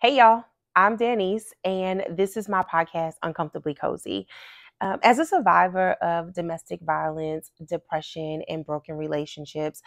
[0.00, 0.44] Hey, y'all.
[0.76, 4.28] I'm Danece, and this is my podcast, Uncomfortably Cozy.
[4.80, 9.82] Um, as a survivor of domestic violence, depression, and broken relationships,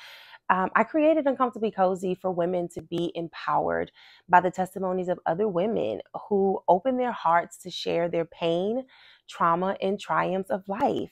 [0.49, 3.93] um, I created Uncomfortably Cozy for women to be empowered
[4.27, 8.83] by the testimonies of other women who open their hearts to share their pain,
[9.29, 11.11] trauma, and triumphs of life.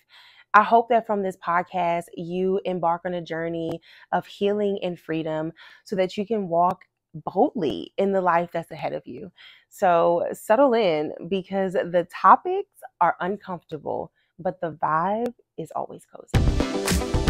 [0.53, 3.79] I hope that from this podcast, you embark on a journey
[4.11, 5.53] of healing and freedom
[5.85, 6.83] so that you can walk
[7.13, 9.31] boldly in the life that's ahead of you.
[9.69, 17.28] So settle in because the topics are uncomfortable, but the vibe is always cozy.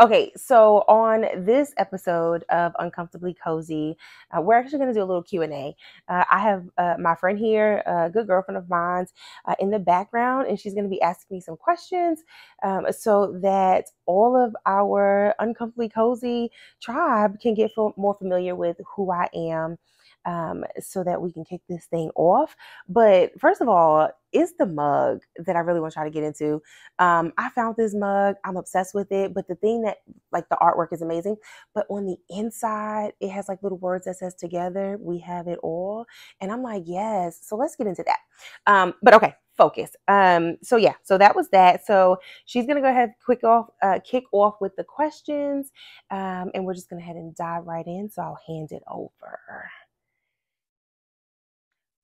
[0.00, 3.98] Okay, so on this episode of Uncomfortably Cozy,
[4.34, 5.76] uh, we're actually going to do a little Q and A.
[6.08, 9.04] Uh, I have uh, my friend here, a good girlfriend of mine,
[9.44, 12.22] uh, in the background, and she's going to be asking me some questions
[12.62, 19.10] um, so that all of our Uncomfortably Cozy tribe can get more familiar with who
[19.12, 19.76] I am
[20.24, 22.56] um, so that we can kick this thing off.
[22.88, 26.22] But first of all, it's the mug that I really want to try to get
[26.22, 26.62] into.
[26.98, 29.34] Um, I found this mug, I'm obsessed with it.
[29.34, 29.98] But the thing that,
[30.32, 31.36] like, the artwork is amazing,
[31.74, 35.58] but on the inside, it has like little words that says together, we have it
[35.62, 36.06] all.
[36.40, 37.40] And I'm like, yes.
[37.42, 38.18] So let's get into that.
[38.66, 39.90] Um, but okay, focus.
[40.08, 41.84] Um, so yeah, so that was that.
[41.86, 45.70] So she's gonna go ahead, quick off, uh, kick off with the questions,
[46.10, 48.10] um, and we're just gonna head and dive right in.
[48.10, 49.70] So I'll hand it over.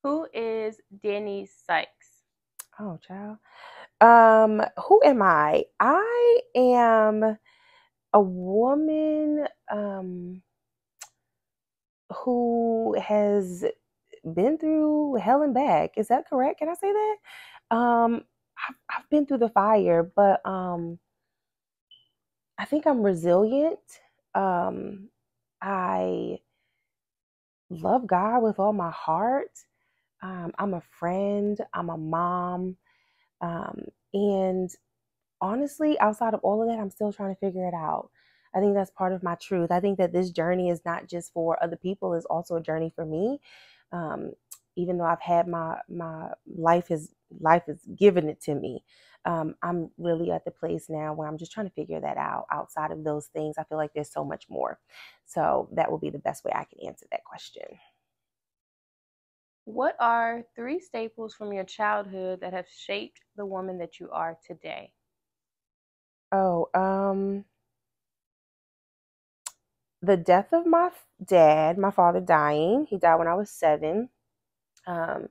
[0.07, 2.23] Who is Danny Sykes?
[2.81, 3.39] Oh, child.
[4.01, 5.65] Um, who am I?
[5.81, 7.39] I am
[8.15, 10.43] a woman um
[12.25, 13.65] who has
[14.35, 15.93] been through hell and back.
[15.97, 16.61] Is that correct?
[16.61, 17.17] Can I say that?
[17.77, 18.25] Um,
[18.69, 20.99] I've, I've been through the fire, but um,
[22.59, 23.81] I think I'm resilient.
[24.35, 25.11] Um,
[25.63, 26.39] I
[27.71, 29.51] love God with all my heart.
[30.27, 32.77] Um, I'm a friend, I'm a mom.
[33.41, 33.83] Um,
[34.15, 34.71] and
[35.41, 38.11] honestly, outside of all of that, I'm still trying to figure it out.
[38.55, 39.71] I think that's part of my truth.
[39.71, 42.93] I think that this journey is not just for other people, it's also a journey
[42.95, 43.41] for me.
[43.93, 44.33] Um,
[44.77, 48.85] even though I've had my my life is life is given it to me.
[49.25, 52.47] Um, I'm really at the place now where I'm just trying to figure that out.
[52.53, 54.79] Outside of those things, I feel like there's so much more.
[55.27, 57.65] So that will be the best way I can answer that question.
[59.67, 64.39] What are three staples from your childhood that have shaped the woman that you are
[64.47, 64.93] today?
[66.31, 67.45] Oh, um,
[70.03, 70.91] the death of my
[71.25, 72.87] dad, my father dying.
[72.89, 74.09] He died when I was seven.
[74.87, 75.29] Um,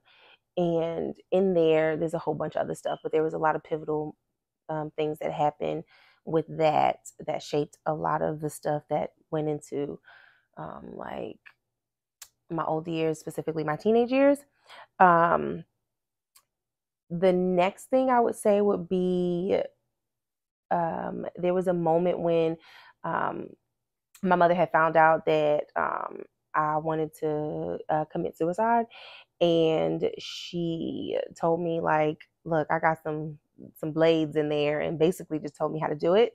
[0.57, 3.56] and in there, there's a whole bunch of other stuff, but there was a lot
[3.56, 4.18] of pivotal
[4.69, 5.85] um, things that happened
[6.25, 10.00] with that that shaped a lot of the stuff that went into
[10.57, 11.40] um, like
[12.50, 14.39] my old years, specifically my teenage years.
[15.00, 15.66] Um,
[17.09, 19.57] the next thing I would say would be
[20.72, 22.57] um, there was a moment when
[23.03, 23.50] um,
[24.23, 26.23] my mother had found out that um,
[26.53, 28.85] I wanted to uh, commit suicide,
[29.41, 33.38] and she told me like, "Look, I got some
[33.75, 36.33] some blades in there," and basically just told me how to do it.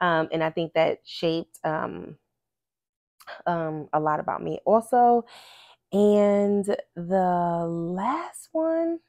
[0.00, 1.58] Um, and I think that shaped
[3.46, 5.24] um, a lot about me also.
[5.92, 6.64] And
[6.96, 9.00] the last one,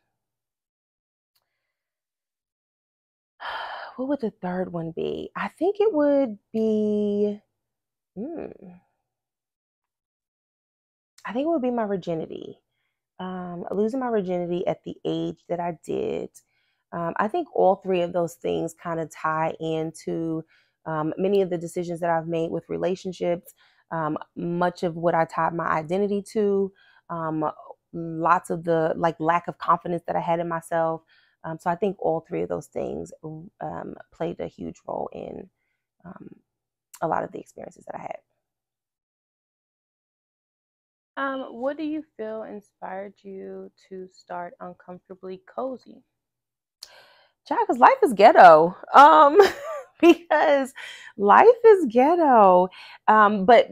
[3.98, 5.32] what would the third one be?
[5.36, 7.40] I think it would be,
[8.16, 8.46] hmm,
[11.26, 12.60] I think it would be my virginity.
[13.20, 16.30] Um, losing my virginity at the age that I did.
[16.94, 20.44] Um, I think all three of those things kind of tie into
[20.86, 23.54] um, many of the decisions that I've made with relationships,
[23.92, 26.72] um, much of what I tied my identity to,
[27.10, 27.50] um,
[27.94, 31.02] lots of the like lack of confidence that I had in myself.
[31.44, 35.50] Um, so I think all three of those things um, played a huge role in
[36.06, 36.30] um,
[37.02, 38.18] a lot of the experiences that I had.
[41.18, 46.02] Um, what do you feel inspired you to start Uncomfortably Cozy?
[47.46, 48.78] Child, because life is ghetto.
[50.02, 50.74] Because
[51.18, 52.70] life is ghetto.
[53.08, 53.68] Um, but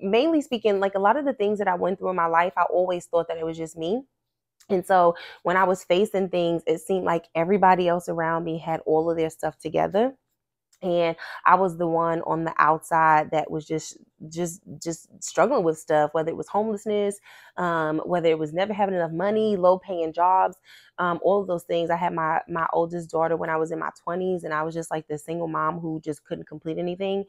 [0.00, 2.52] mainly speaking, like a lot of the things that I went through in my life,
[2.56, 4.02] I always thought that it was just me.
[4.70, 8.80] And so when I was facing things, it seemed like everybody else around me had
[8.86, 10.14] all of their stuff together.
[10.82, 13.96] And I was the one on the outside that was just
[14.28, 17.18] just just struggling with stuff, whether it was homelessness,
[17.56, 20.56] um, whether it was never having enough money, low paying jobs,
[20.98, 21.90] um, all of those things.
[21.90, 24.74] I had my my oldest daughter when I was in my twenties, and I was
[24.74, 27.24] just like this single mom who just couldn't complete anything.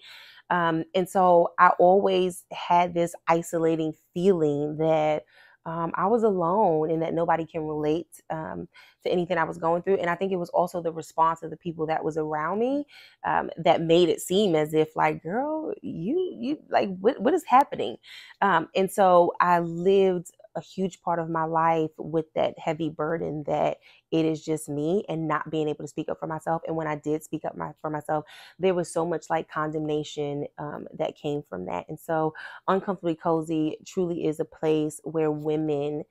[0.49, 5.23] Um, and so I always had this isolating feeling that
[5.65, 8.67] um, I was alone and that nobody can relate um,
[9.03, 9.97] to anything I was going through.
[9.97, 12.85] And I think it was also the response of the people that was around me
[13.25, 17.43] um, that made it seem as if, like, girl, you, you, like, what, what is
[17.47, 17.97] happening?
[18.41, 23.43] Um, and so I lived a huge part of my life with that heavy burden
[23.47, 23.77] that
[24.11, 26.61] it is just me and not being able to speak up for myself.
[26.67, 28.25] And when I did speak up my, for myself,
[28.59, 31.85] there was so much like condemnation um, that came from that.
[31.89, 32.33] And so,
[32.67, 36.03] Uncomfortably Cozy truly is a place where women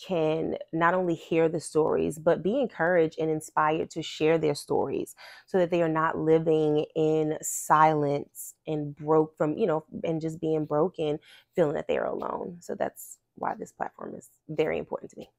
[0.00, 5.14] can not only hear the stories, but be encouraged and inspired to share their stories
[5.46, 10.40] so that they are not living in silence and broke from, you know, and just
[10.40, 11.18] being broken,
[11.56, 12.58] feeling that they're alone.
[12.60, 15.30] So that's why this platform is very important to me.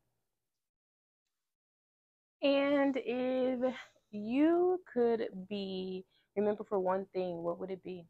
[2.42, 3.76] And if
[4.12, 6.06] you could be
[6.36, 8.06] remembered for one thing, what would it be?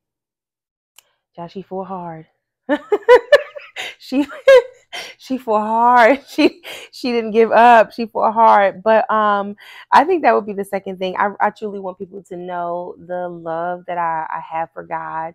[1.35, 2.27] Josh, she fought hard.
[3.99, 4.25] she
[5.17, 6.21] she fought hard.
[6.27, 7.91] She she didn't give up.
[7.91, 8.83] She fought hard.
[8.83, 9.55] But um,
[9.91, 11.15] I think that would be the second thing.
[11.17, 15.33] I, I truly want people to know the love that I, I have for God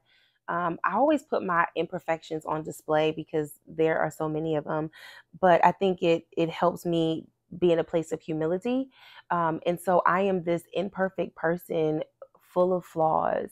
[0.49, 4.91] um, I always put my imperfections on display because there are so many of them,
[5.41, 7.27] but I think it it helps me
[7.59, 8.89] be in a place of humility.
[9.31, 12.03] Um, and so I am this imperfect person
[12.41, 13.51] full of flaws.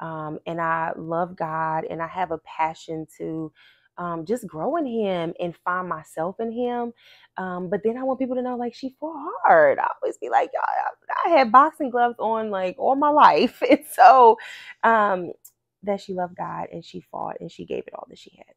[0.00, 3.52] Um, and I love God and I have a passion to
[3.98, 6.92] um, just grow in Him and find myself in Him.
[7.36, 9.78] Um, but then I want people to know, like, she fought hard.
[9.78, 13.62] I always be like, I, I had boxing gloves on like all my life.
[13.70, 14.38] And so
[14.82, 15.32] um,
[15.82, 18.54] that she loved God and she fought and she gave it all that she had.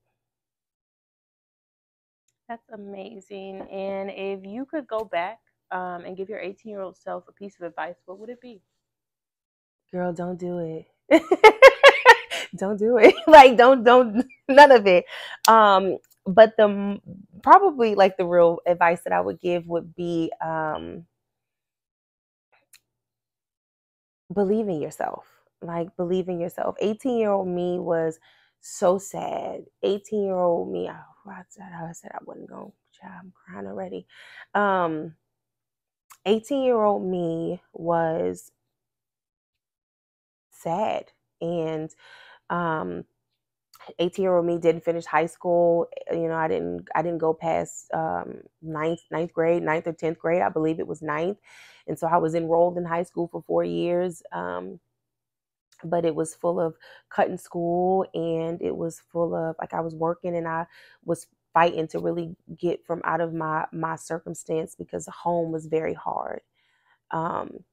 [2.48, 3.62] That's amazing.
[3.72, 5.40] And if you could go back
[5.72, 8.42] um, and give your 18 year old self a piece of advice, what would it
[8.42, 8.62] be?
[9.92, 10.86] Girl, don't do it.
[12.56, 13.16] don't do it.
[13.28, 15.06] like, don't, don't, none of it.
[15.48, 15.98] Um,
[16.28, 17.00] but the
[17.42, 21.06] probably like the real advice that I would give would be um,
[24.34, 26.76] believe in yourself like believe in yourself.
[26.80, 28.20] 18 year old me was
[28.62, 29.66] so sad.
[29.84, 32.72] 18 year old me, I, I said I said I wasn't going.
[33.04, 34.08] I'm crying already.
[34.56, 35.16] Um,
[36.26, 38.52] 18 year old me was
[40.52, 41.12] sad
[41.42, 41.92] and
[42.50, 43.06] um
[44.00, 47.34] 18 year old me didn't finish high school you know i didn't i didn't go
[47.34, 51.38] past um ninth ninth grade ninth or 10th grade i believe it was ninth
[51.88, 54.80] and so i was enrolled in high school for four years um
[55.84, 56.76] but it was full of
[57.10, 60.68] cutting school and it was full of like I was working and I
[61.04, 65.94] was fighting to really get from out of my my circumstance because home was very
[65.94, 66.42] hard.
[67.12, 67.64] Um,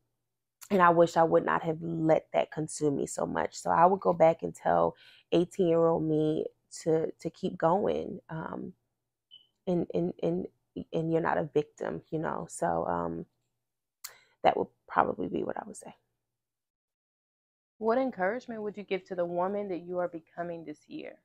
[0.71, 3.57] and I wish I would not have let that consume me so much.
[3.57, 4.97] So I would go back and tell
[5.33, 6.47] 18 year old me
[6.83, 8.21] to to keep going.
[8.31, 8.73] Um,
[9.67, 10.47] and and and
[10.93, 12.47] and you're not a victim, you know.
[12.49, 13.27] So um,
[14.45, 15.95] that would probably be what I would say.
[17.83, 21.17] What encouragement would you give to the woman that you are becoming this year?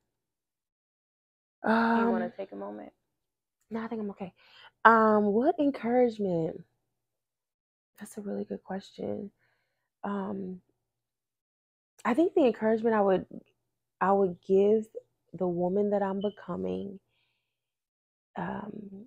[1.64, 2.92] Um, Do you want to take a moment?
[3.70, 4.32] No, I think I'm okay.
[4.84, 6.62] Um, what encouragement?
[8.00, 9.30] That's a really good question.
[10.04, 10.60] Um,
[12.04, 13.26] I think the encouragement I would
[14.00, 14.86] I would give
[15.34, 17.00] the woman that I'm becoming
[18.36, 19.06] um,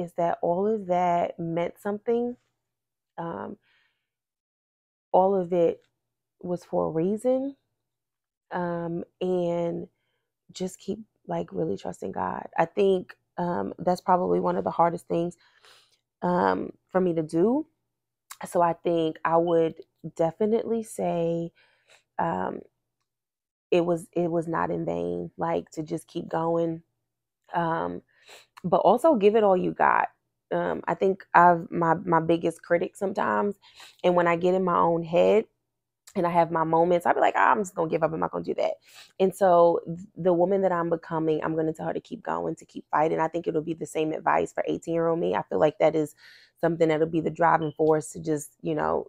[0.00, 2.36] is that all of that meant something.
[3.18, 3.58] Um,
[5.12, 5.82] all of it
[6.42, 7.56] was for a reason.
[8.52, 9.88] Um, and
[10.52, 12.48] just keep like really trusting God.
[12.58, 15.36] I think um, that's probably one of the hardest things
[16.22, 17.66] um, for me to do.
[18.46, 19.76] So I think I would
[20.16, 21.52] definitely say
[22.18, 22.60] um,
[23.70, 25.30] it was it was not in vain.
[25.38, 26.82] Like to just keep going.
[27.54, 28.02] Um,
[28.64, 30.08] but also give it all you got.
[30.52, 33.56] Um, I think I've my my biggest critic sometimes,
[34.04, 35.44] and when I get in my own head
[36.16, 38.12] and I have my moments, I'll be like, oh, I'm just gonna give up.
[38.12, 38.74] I'm not gonna do that.
[39.20, 39.80] And so
[40.16, 43.20] the woman that I'm becoming, I'm gonna tell her to keep going, to keep fighting.
[43.20, 45.34] I think it'll be the same advice for 18 year old me.
[45.36, 46.14] I feel like that is
[46.60, 49.06] something that'll be the driving force to just you know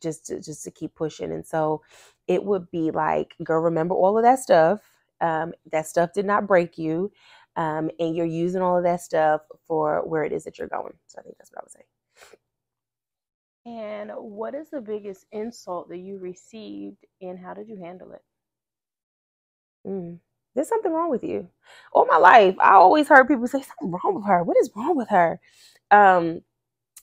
[0.00, 1.32] just to just to keep pushing.
[1.32, 1.82] And so
[2.28, 4.80] it would be like, girl, remember all of that stuff.
[5.20, 7.12] Um, that stuff did not break you.
[7.56, 10.94] Um, and you're using all of that stuff for where it is that you're going.
[11.08, 11.84] So I think that's what I would say.
[13.66, 18.22] And what is the biggest insult that you received, and how did you handle it?
[19.86, 20.18] Mm.
[20.54, 21.48] There's something wrong with you.
[21.92, 24.42] All my life, I always heard people say something wrong with her.
[24.42, 25.40] What is wrong with her?
[25.90, 26.42] Um,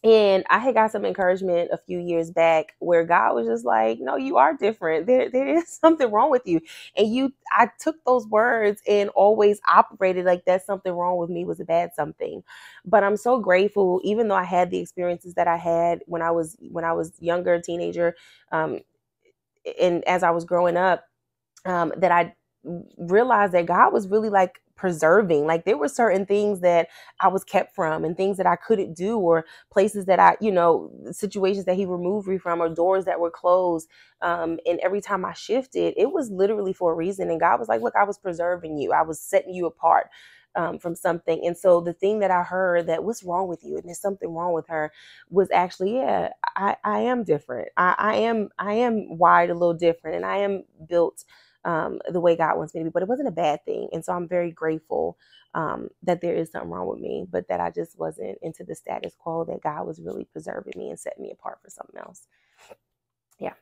[0.04, 4.00] and I had got some encouragement a few years back where God was just like,
[4.00, 5.08] "No, you are different.
[5.08, 6.62] There, there is something wrong with you."
[6.96, 10.66] And you, I took those words and always operated like that.
[10.66, 12.44] Something wrong with me was a bad something.
[12.86, 16.32] But I'm so grateful, even though I had the experiences that I had when I
[16.32, 18.16] was when I was younger, teenager,
[18.52, 18.80] um,
[19.82, 21.06] and as I was growing up,
[21.66, 22.36] um, that I
[22.98, 25.48] realized that God was really like preserving.
[25.48, 26.90] Like there were certain things that
[27.22, 30.52] I was kept from and things that I couldn't do or places that I, you
[30.54, 33.90] know, situations that he removed me from or doors that were closed.
[34.22, 37.30] Um, and every time I shifted, it was literally for a reason.
[37.32, 38.94] And God was like, look, I was preserving you.
[38.94, 40.08] I was setting you apart.
[40.56, 41.46] Um, from something.
[41.46, 44.34] And so the thing that I heard that what's wrong with you and there's something
[44.34, 44.92] wrong with her
[45.30, 47.70] was actually, yeah, I, I am different.
[47.78, 51.24] I, I am I am wired a little different and I am built
[51.68, 52.92] um, the way God wants me to be.
[52.92, 53.90] But it wasn't a bad thing.
[53.94, 55.20] And so I'm very grateful
[55.56, 58.76] um, that there is something wrong with me, but that I just wasn't into the
[58.76, 62.28] status quo, that God was really preserving me and setting me apart for something else.
[63.40, 63.54] Yeah.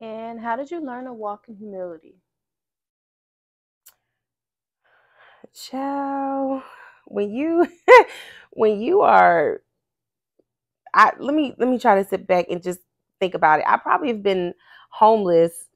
[0.00, 2.16] And how did you learn to walk in humility?
[5.54, 6.62] Child,
[7.06, 7.68] when you
[8.52, 9.60] when you are
[10.94, 12.80] I let me let me try to sit back and just
[13.20, 13.66] think about it.
[13.68, 14.54] I probably have been
[14.90, 15.67] homeless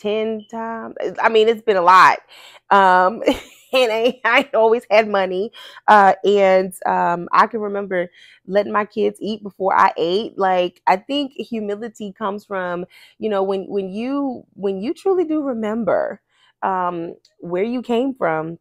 [0.00, 0.94] 10 times.
[1.22, 2.18] I mean, it's been a lot.
[2.70, 3.22] Um,
[3.72, 5.52] and I, I always had money.
[5.86, 8.10] Uh, and um, I can remember
[8.46, 10.38] letting my kids eat before I ate.
[10.38, 12.86] Like, I think humility comes from,
[13.18, 16.20] you know, when, when you, when you truly do remember
[16.62, 18.58] um, where you came from,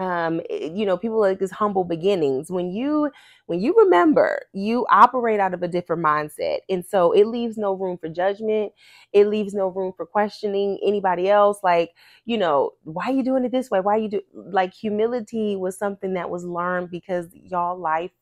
[0.00, 2.50] um, eh, you know, people like this humble beginnings.
[2.50, 3.10] When you
[3.46, 7.74] when you remember, you operate out of a different mindset, and so it leaves no
[7.74, 8.72] room for judgment.
[9.12, 11.58] It leaves no room for questioning anybody else.
[11.64, 11.92] Like,
[12.26, 13.80] you know, why are you doing it this way?
[13.80, 18.12] Why are you do like humility was something that was learned because y'all life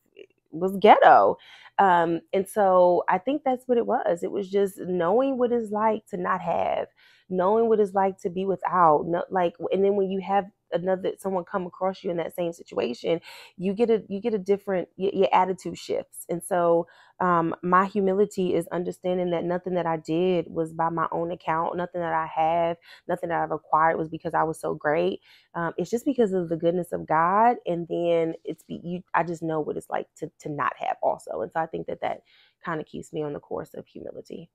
[0.51, 1.37] was ghetto.
[1.77, 4.23] Um, and so I think that's what it was.
[4.23, 6.87] It was just knowing what it's like to not have,
[7.29, 11.43] knowing what it's like to be without, like, and then when you have another someone
[11.43, 13.19] come across you in that same situation
[13.57, 16.85] you get a you get a different your, your attitude shifts and so
[17.19, 21.75] um, my humility is understanding that nothing that I did was by my own account.
[21.75, 22.77] Nothing that I have,
[23.09, 25.19] nothing that I've acquired was because I was so great.
[25.53, 29.03] Um, it's just because of the goodness of God, and then it's you.
[29.13, 31.87] I just know what it's like to to not have also, and so I think
[31.87, 32.21] that that
[32.63, 34.49] kind of keeps me on the course of humility.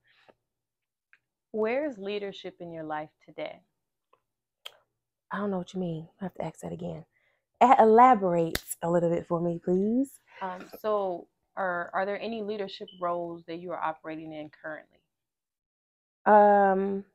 [1.55, 3.61] Where is leadership in your life today?
[5.31, 6.09] I don't know what you mean.
[6.19, 7.05] I have to ask that again.
[7.79, 10.19] Elaborate a little bit for me, please.
[10.41, 14.99] Um, so, are are there any leadership roles that you are operating in currently?
[16.25, 17.05] Um,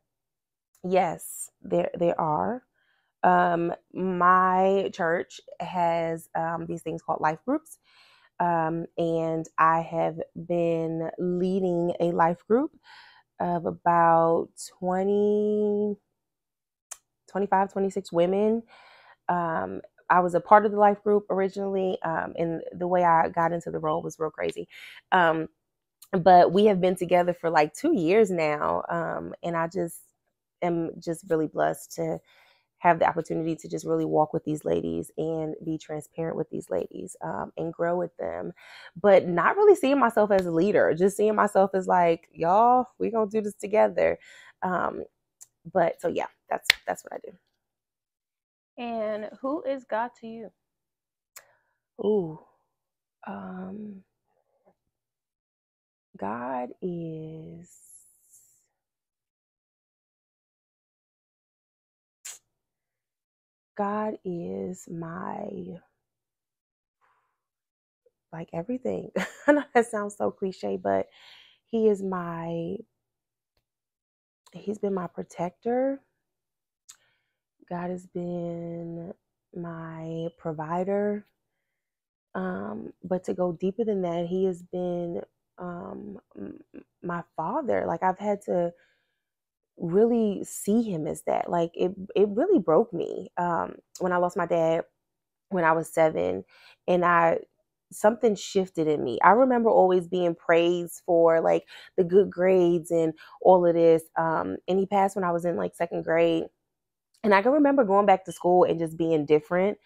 [0.84, 2.62] yes, there there are.
[3.22, 7.76] Um, my church has um, these things called life groups.
[8.40, 12.70] Um, and I have been leading a life group
[13.40, 14.48] of about
[14.80, 15.96] 20,
[17.30, 18.62] 25, 26 women.
[19.28, 23.30] Um, I was a part of the life group originally, um, and the way I
[23.30, 24.68] got into the role was real crazy.
[25.12, 25.48] Um,
[26.12, 30.00] but we have been together for like two years now, um, and I just
[30.62, 32.18] am just really blessed to
[32.80, 36.70] have the opportunity to just really walk with these ladies and be transparent with these
[36.70, 38.52] ladies um, and grow with them
[39.02, 43.10] but not really seeing myself as a leader just seeing myself as like y'all we
[43.10, 44.18] gonna do this together
[44.62, 45.04] um,
[45.72, 47.36] but so yeah, that's that's what I do.
[48.78, 50.50] And who is God to you?
[52.04, 52.40] Ooh,
[53.26, 54.02] um,
[56.18, 57.70] God is.
[63.80, 65.48] God is my
[68.32, 69.10] like everything.
[69.48, 71.08] I know that sounds so cliche, but
[71.66, 72.76] He is my
[74.54, 76.00] he's been my protector.
[77.70, 79.14] God has been
[79.56, 81.26] my provider.
[82.34, 85.22] Um, but to go deeper than that, he has been
[85.58, 86.18] um,
[87.02, 87.84] my father.
[87.86, 88.72] Like I've had to
[89.80, 91.50] really see him as that.
[91.50, 94.84] Like it, it really broke me um, when I lost my dad
[95.50, 96.44] when I was seven,
[96.88, 97.38] and I
[97.92, 99.18] something shifted in me.
[99.24, 104.02] I remember always being praised for like the good grades and all of this.
[104.16, 106.44] Um, and he passed when I was in like second grade.
[107.24, 109.78] and I can remember going back to school and just being different.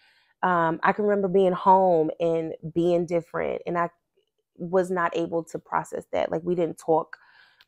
[0.43, 3.89] Um, I can remember being home and being different, and I
[4.57, 6.31] was not able to process that.
[6.31, 7.17] Like we didn't talk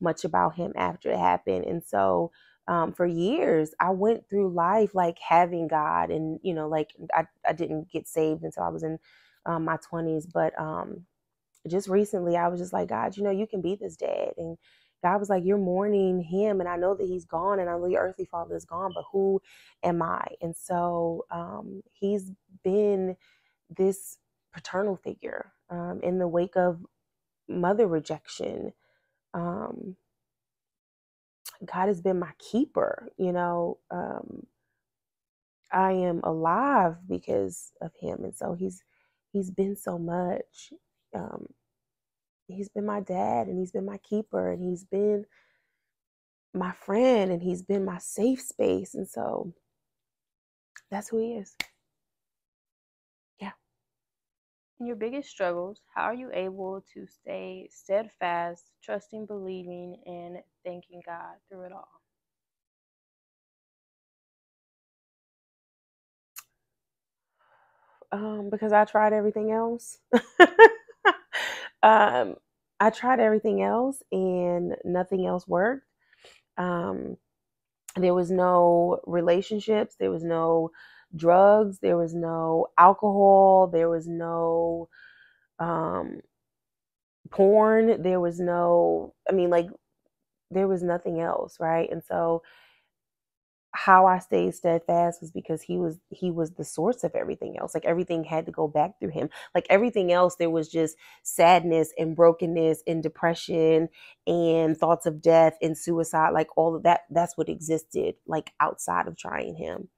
[0.01, 2.31] much about him after it happened, and so
[2.67, 7.25] um, for years I went through life like having God, and you know, like I
[7.47, 8.99] I didn't get saved until I was in
[9.45, 11.05] um, my twenties, but um,
[11.69, 14.57] just recently I was just like, God, you know, you can be this dad, and
[15.03, 17.87] God was like, You're mourning him, and I know that he's gone, and I know
[17.87, 19.41] your earthly father is gone, but who
[19.83, 20.25] am I?
[20.41, 22.31] And so um, he's
[22.63, 23.15] been
[23.75, 24.17] this
[24.53, 26.79] paternal figure um, in the wake of
[27.49, 28.73] mother rejection.
[29.37, 29.97] Um,
[31.65, 33.79] God has been my keeper, you know.
[33.91, 34.47] Um,
[35.71, 38.83] I am alive because of him, and so he's
[39.33, 40.73] he's been so much.
[41.15, 41.47] Um,
[42.49, 45.25] he's been my dad and he's been my keeper and he's been
[46.53, 48.95] my friend and he's been my safe space.
[48.95, 49.53] And so
[50.91, 51.55] that's who he is.
[53.41, 53.51] Yeah.
[54.79, 61.01] In your biggest struggles, how are you able to stay steadfast, trusting, believing, and thanking
[61.05, 61.89] God through it all?
[68.11, 69.99] Um, because I tried everything else.
[71.83, 72.35] um,
[72.79, 75.85] I tried everything else and nothing else worked.
[76.57, 77.17] Um,
[77.95, 80.71] there was no relationships, there was no
[81.15, 84.89] drugs, there was no alcohol, there was no
[85.59, 86.21] um,
[87.29, 89.67] porn, there was no, I mean, like,
[90.51, 91.89] there was nothing else, right?
[91.91, 92.43] And so
[93.73, 97.75] how I stayed steadfast was because he was he was the source of everything else.
[97.75, 99.29] Like everything had to go back through him.
[99.53, 103.89] Like everything else there was just sadness and brokenness and depression
[104.25, 109.07] and thoughts of death and suicide like all of that that's what existed like outside
[109.07, 109.89] of trying him.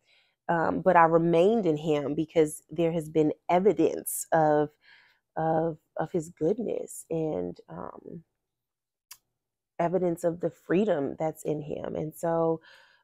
[0.50, 4.70] Um, but I remained in him because there has been evidence of
[5.38, 8.24] of of his goodness and um,
[9.80, 11.96] evidence of the freedom that's in him.
[11.96, 12.62] And so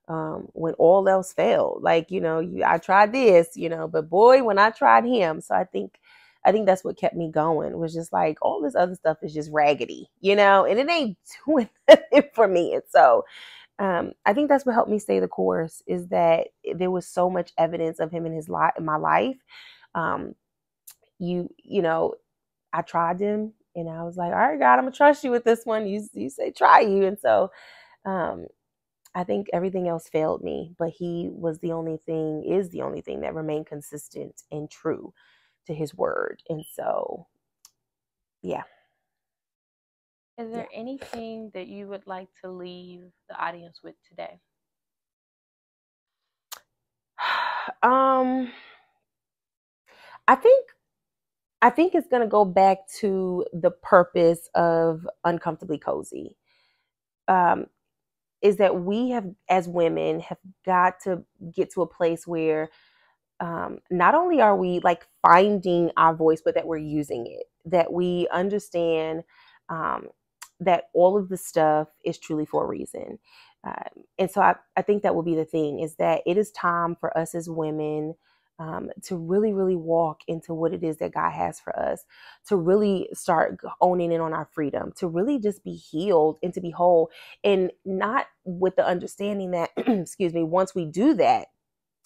[0.09, 1.81] um, when all else failed.
[1.83, 5.41] Like, you know, you, I tried this, you know, but boy, when I tried him,
[5.41, 5.99] so I think,
[6.45, 9.33] I think that's what kept me going was just like all this other stuff is
[9.33, 12.73] just raggedy, you know, and it ain't doing nothing for me.
[12.75, 13.25] And so,
[13.79, 17.29] um, I think that's what helped me stay the course is that there was so
[17.29, 19.37] much evidence of him in his life, in my life.
[19.95, 20.35] Um,
[21.19, 22.15] you, you know,
[22.73, 25.45] I tried him and I was like, all right, God, I'm gonna trust you with
[25.45, 25.87] this one.
[25.87, 27.05] You, you say try you.
[27.05, 27.51] And so,
[28.05, 28.47] um,
[29.15, 33.01] I think everything else failed me, but he was the only thing, is the only
[33.01, 35.13] thing that remained consistent and true
[35.67, 36.41] to his word.
[36.49, 37.27] And so,
[38.43, 38.63] yeah.
[40.37, 40.79] Is there yeah.
[40.79, 44.39] anything that you would like to leave the audience with today?
[47.83, 48.51] Um,
[50.27, 50.67] I think
[51.61, 56.37] I think it's going to go back to the purpose of uncomfortably cozy.
[57.27, 57.67] Um,
[58.41, 61.23] is that we have as women have got to
[61.55, 62.69] get to a place where
[63.39, 67.91] um, not only are we like finding our voice but that we're using it that
[67.91, 69.23] we understand
[69.69, 70.07] um,
[70.61, 73.17] that all of the stuff is truly for a reason
[73.65, 76.51] um, and so I, I think that will be the thing is that it is
[76.51, 78.15] time for us as women
[78.59, 82.05] um, to really, really walk into what it is that God has for us,
[82.49, 86.61] to really start owning in on our freedom, to really just be healed and to
[86.61, 87.11] be whole,
[87.43, 91.49] and not with the understanding that, excuse me, once we do that,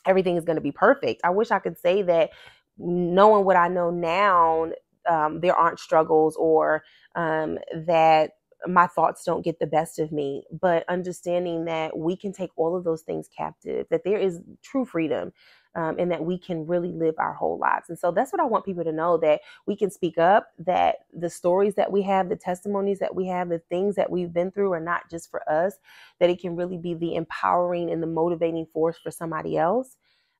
[0.07, 1.21] everything is going to be perfect.
[1.25, 2.31] I wish I could say that
[2.77, 4.71] knowing what I know now,
[5.09, 6.83] um, there aren't struggles or
[7.15, 8.31] um, that
[8.67, 12.76] my thoughts don't get the best of me, but understanding that we can take all
[12.76, 15.32] of those things captive, that there is true freedom
[15.76, 17.89] um, and that we can really live our whole lives.
[17.89, 20.98] And so that's what I want people to know that we can speak up, that
[21.13, 24.52] the stories that we have, the testimonies that we have, the things that we've been
[24.52, 25.76] through are not just for us,
[26.19, 29.95] that it can really be the empowering and the motivating force for somebody else.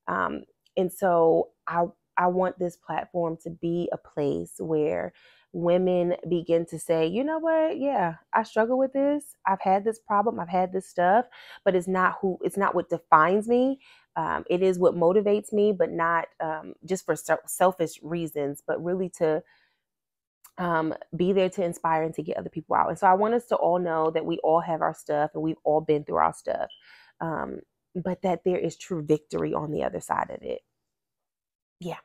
[0.08, 0.44] Um,
[0.76, 1.86] and so I,
[2.18, 5.14] I want this platform to be a place where
[5.54, 7.80] women begin to say, you know what?
[7.80, 9.24] Yeah, I struggle with this.
[9.48, 10.40] I've had this problem.
[10.40, 11.26] I've had this stuff,
[11.66, 13.80] but it's not who, it's not what defines me.
[14.16, 17.16] Um, it is what motivates me, but not um, just for
[17.48, 19.44] selfish reasons, but really to
[20.58, 22.90] um, be there to inspire and to get other people out.
[22.90, 25.44] And so I want us to all know that we all have our stuff and
[25.44, 26.70] we've all been through our stuff,
[27.22, 27.62] um,
[27.96, 30.62] but that there is true victory on the other side of it.
[31.80, 31.98] Yeah.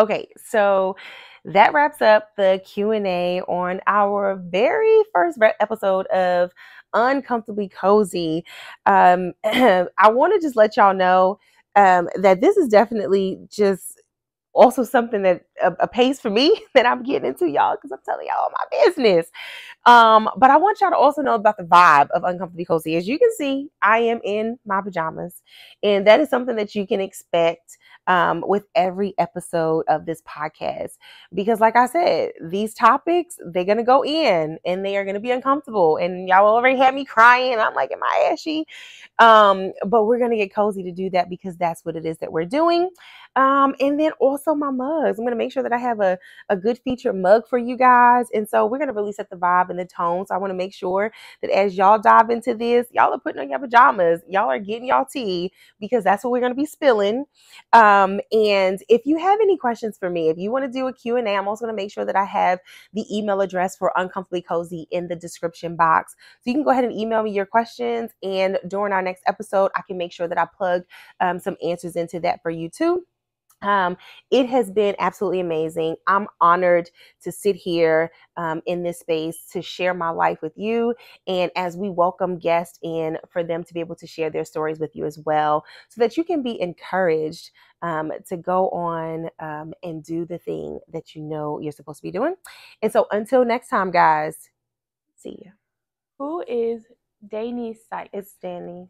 [0.00, 0.96] Okay, so
[1.44, 6.52] that wraps up the Q&A on our very first episode of
[6.94, 8.46] Uncomfortably Cozy.
[8.86, 11.38] Um, I want to just let y'all know
[11.76, 14.00] um, that this is definitely just
[14.54, 17.98] also something that a, a, pace for me that I'm getting into y'all because I'm
[18.06, 19.26] telling y'all my business.
[19.84, 22.96] Um, but I want y'all to also know about the vibe of Uncomfortably Cozy.
[22.96, 25.42] As you can see, I am in my pajamas,
[25.82, 27.76] and that is something that you can expect
[28.10, 30.98] um, with every episode of this podcast.
[31.32, 35.14] Because, like I said, these topics, they're going to go in and they are going
[35.14, 35.96] to be uncomfortable.
[35.96, 37.60] And y'all already had me crying.
[37.60, 38.66] I'm like, am I ashy?
[39.20, 42.18] Um, but we're going to get cozy to do that because that's what it is
[42.18, 42.90] that we're doing.
[43.36, 45.18] Um, and then also my mugs.
[45.18, 47.76] I'm going to make sure that I have a, a good featured mug for you
[47.76, 48.26] guys.
[48.34, 50.26] And so we're going to really set the vibe and the tone.
[50.26, 51.12] So I want to make sure
[51.42, 54.88] that as y'all dive into this, y'all are putting on your pajamas, y'all are getting
[54.88, 57.24] y'all tea because that's what we're going to be spilling.
[57.72, 60.92] Um, and if you have any questions for me, if you want to do a
[60.92, 62.58] Q&A, I'm also going to make sure that I have
[62.92, 66.16] the email address for Uncomfortably Cozy in the description box.
[66.40, 68.10] So you can go ahead and email me your questions.
[68.22, 70.82] And during our next episode, I can make sure that I plug
[71.20, 73.06] um, some answers into that for you too.
[73.62, 73.96] Um,
[74.30, 75.96] it has been absolutely amazing.
[76.06, 76.90] I'm honored
[77.22, 80.94] to sit here um, in this space to share my life with you.
[81.26, 84.78] And as we welcome guests in, for them to be able to share their stories
[84.78, 87.50] with you as well, so that you can be encouraged
[87.82, 92.02] um, to go on um, and do the thing that you know you're supposed to
[92.02, 92.34] be doing.
[92.82, 94.50] And so until next time, guys,
[95.16, 95.52] see you.
[96.18, 96.84] Who is
[97.26, 98.10] Danny Sykes?
[98.12, 98.88] It's Danny.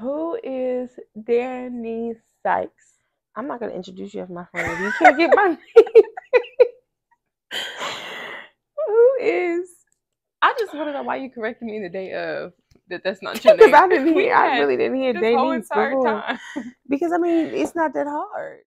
[0.00, 0.90] Who is
[1.22, 2.94] Danny Sykes?
[3.36, 4.84] I'm not going to introduce you as my friend.
[4.84, 6.04] You can't get my name.
[8.86, 9.70] Who is?
[10.42, 12.52] I just want to know why you corrected me in the day of
[12.88, 13.02] that.
[13.04, 13.66] That's not your name.
[13.66, 14.34] Because I didn't hear.
[14.34, 16.38] I really didn't hear Danny before.
[16.88, 18.60] Because I mean, it's not that hard.